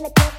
somebody 0.00 0.38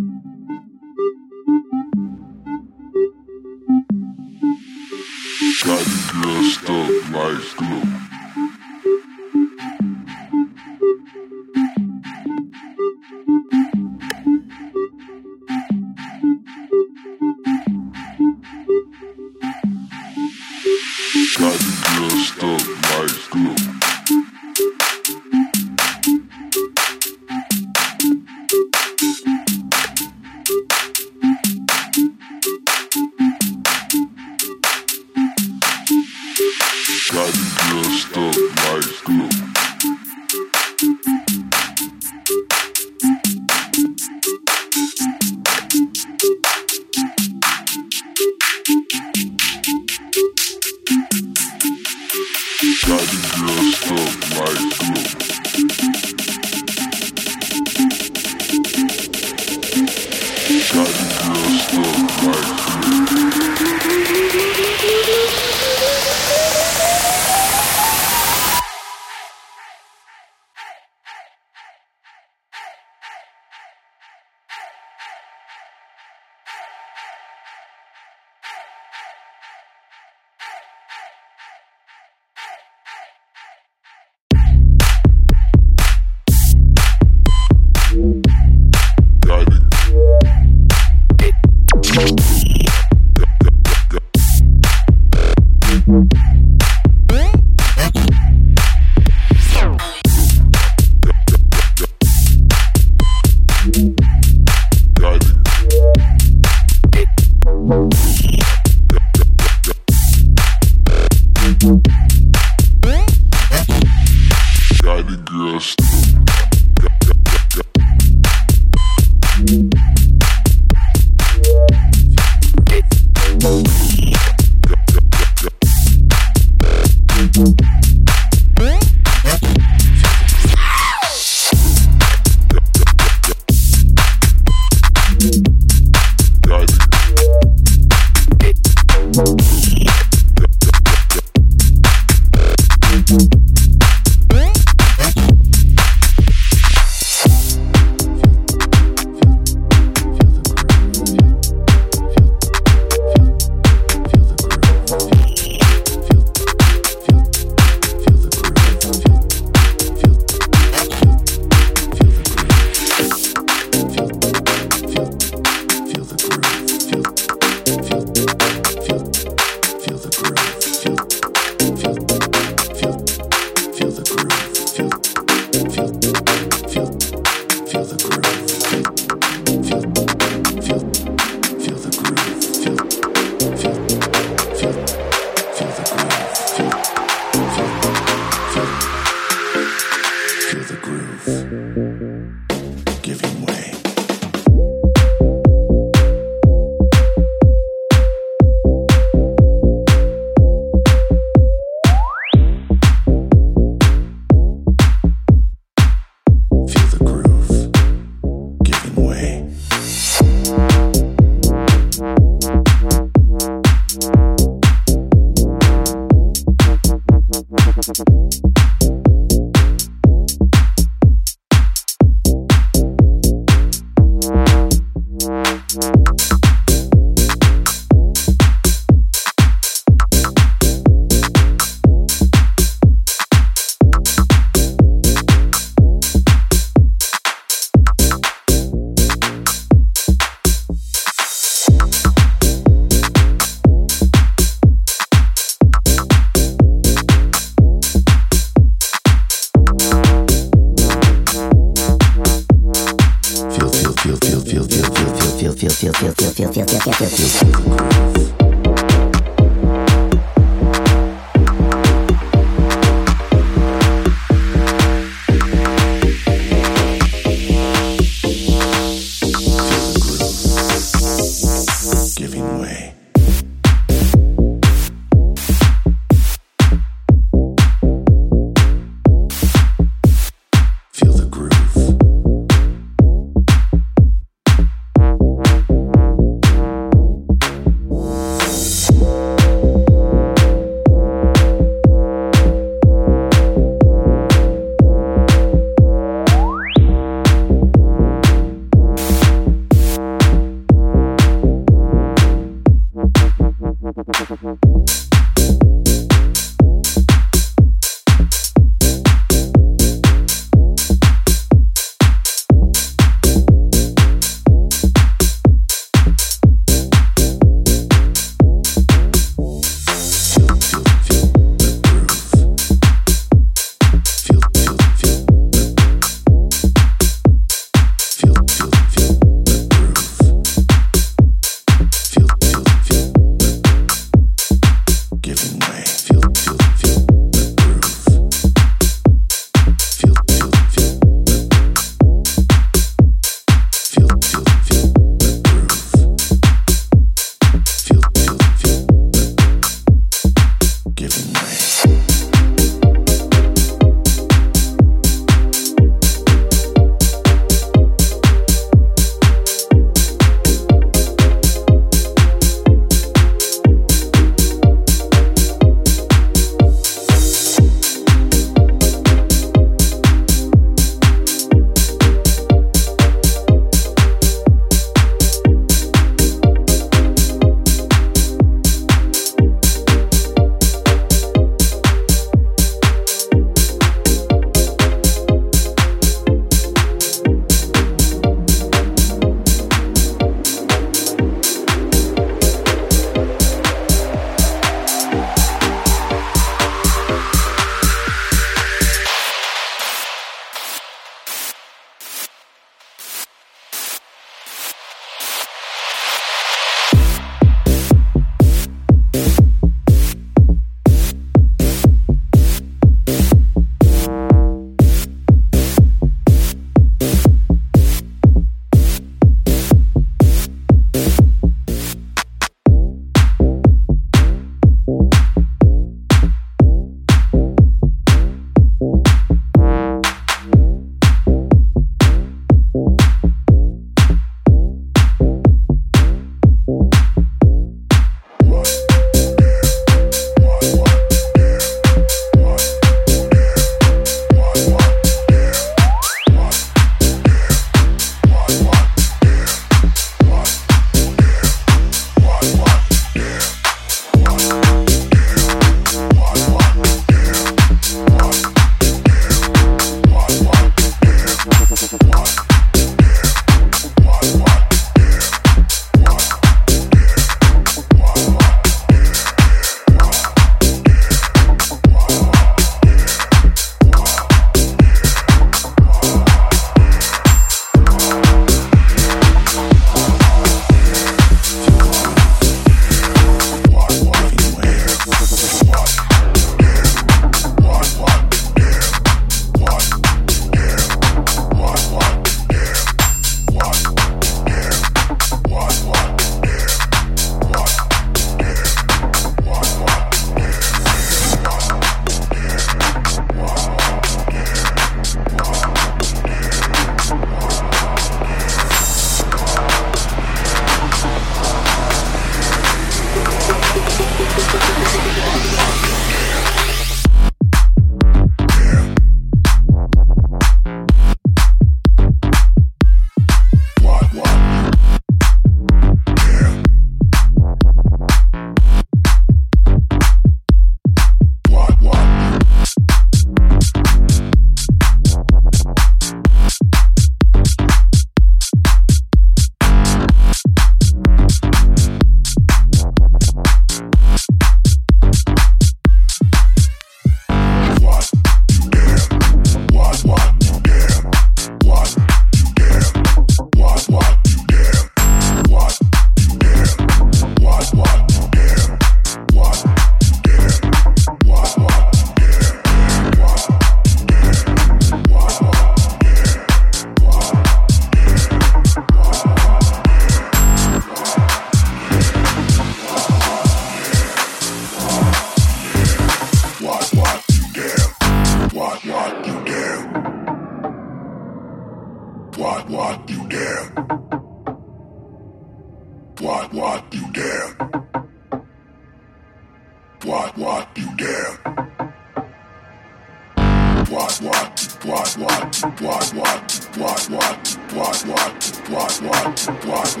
what 599.84 600.00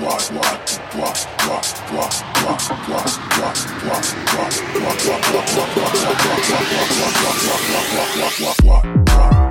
what 0.00 0.32
what 8.40 8.64
what 8.64 9.41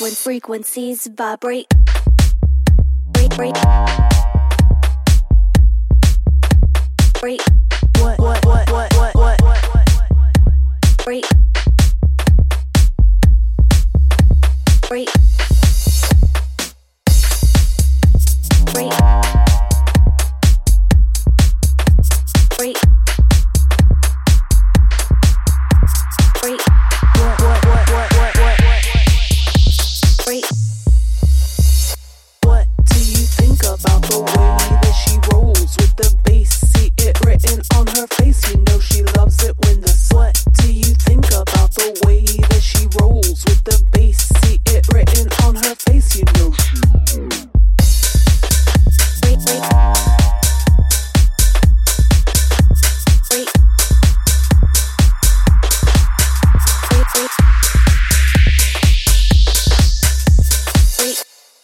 frequencies 0.00 1.06
vibrate. 1.06 1.68
Break, 3.12 3.30
break. 3.36 3.54
Break. 7.20 7.40
What, 7.98 8.18
what, 8.18 8.44
what, 8.44 8.72
what, 8.72 8.92
what, 8.94 9.14
what, 9.14 9.42
what. 9.42 9.60
Break. 11.04 11.24
Break. 14.88 15.08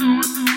Mm-hmm. 0.00 0.51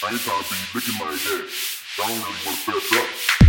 Every 0.00 0.16
time 0.20 0.44
be 0.48 0.78
licking 0.78 0.94
my 0.96 1.10
head, 1.10 1.44
I 1.98 2.06
don't 2.06 2.22
really 2.22 2.38
want 2.46 2.58
to 2.60 2.70
back 2.70 3.42
up. 3.42 3.47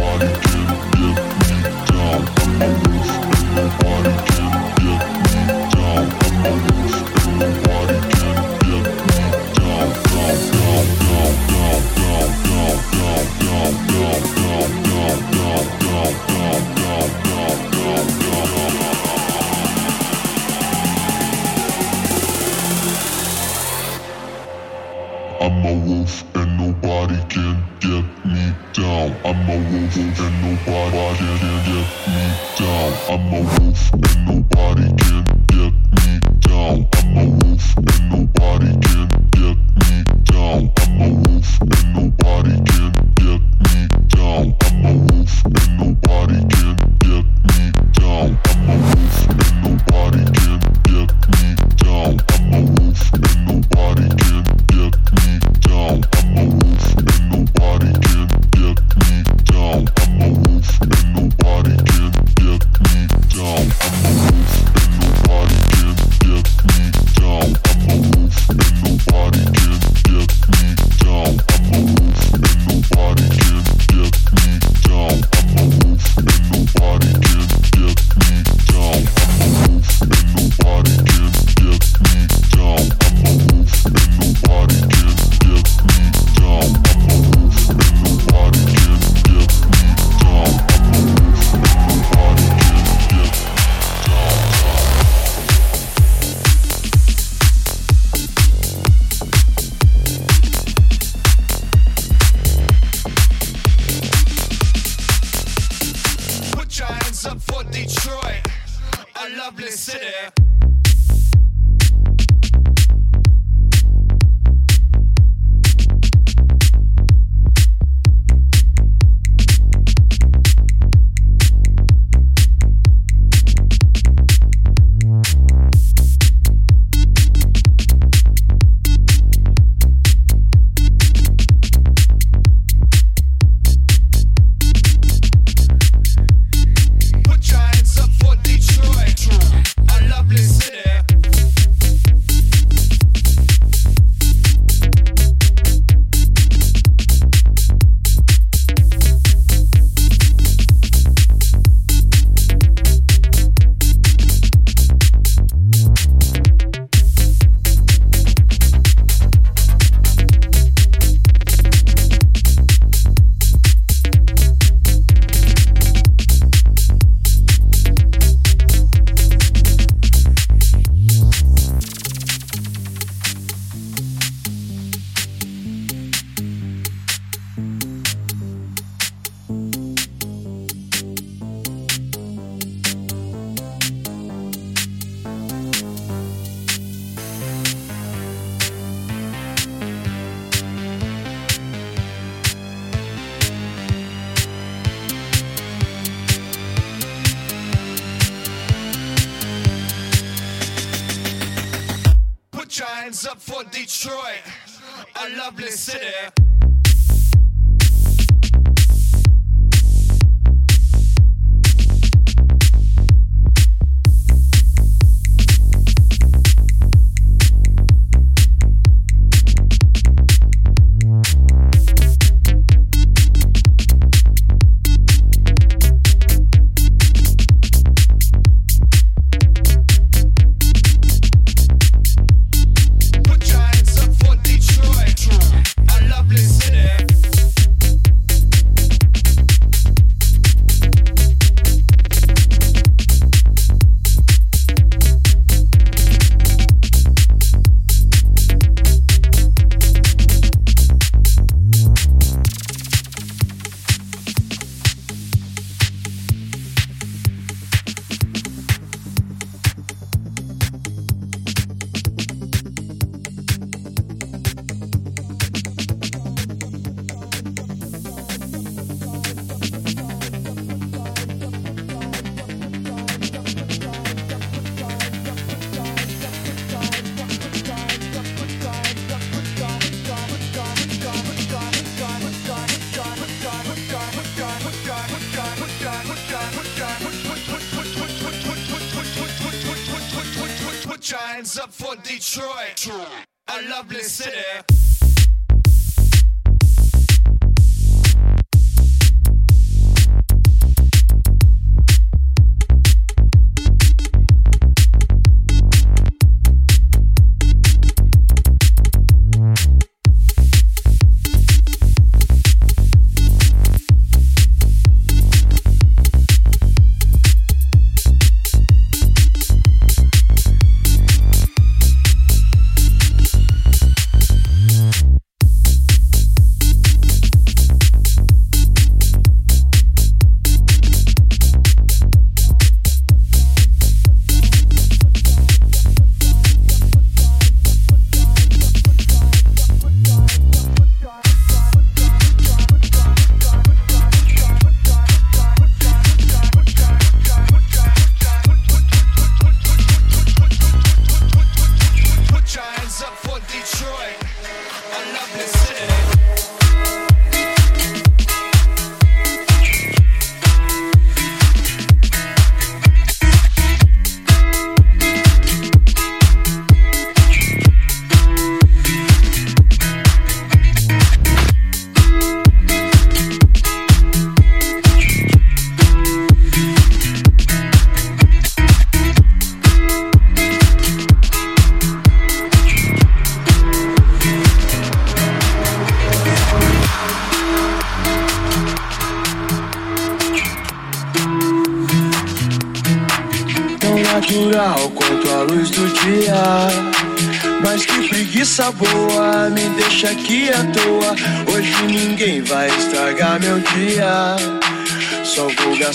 one. 0.00 0.35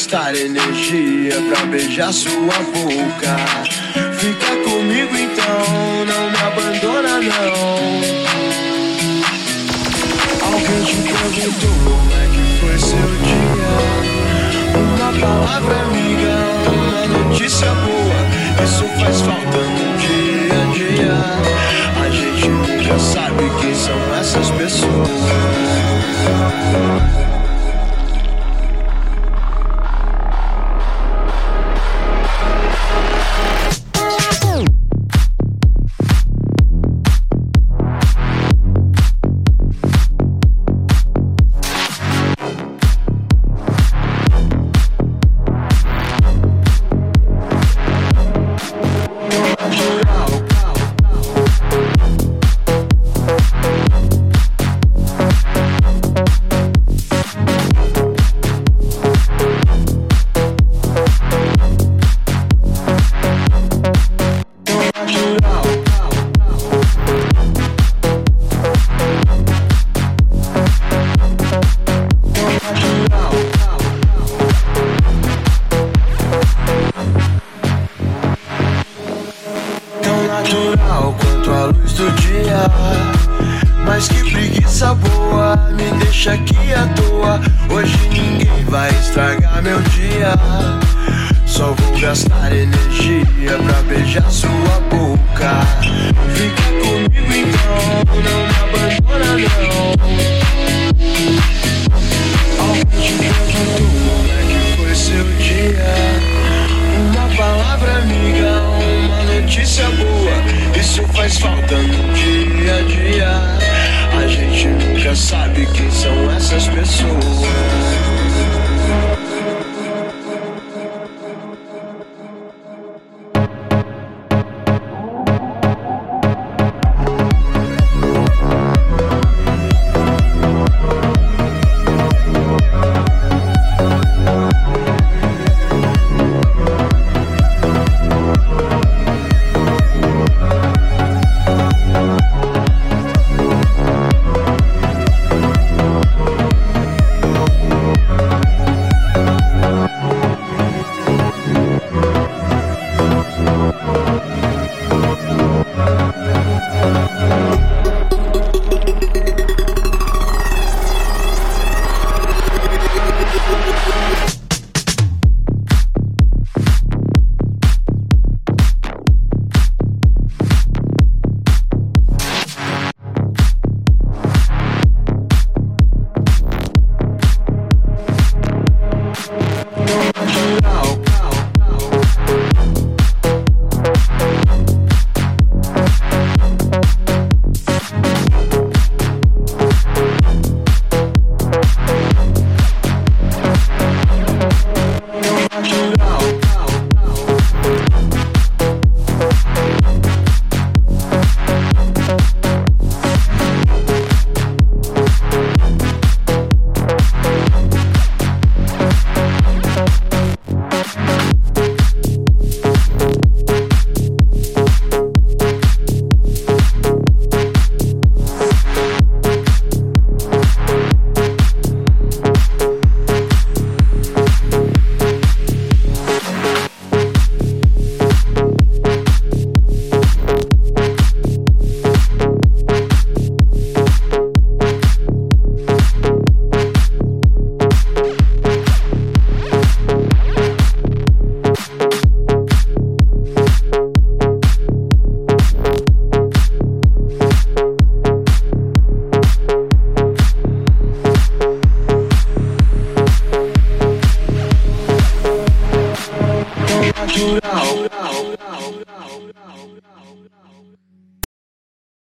Gastar 0.02 0.36
energia 0.36 1.36
pra 1.48 1.64
beijar 1.68 2.12
sua 2.12 2.58
boca. 2.74 3.51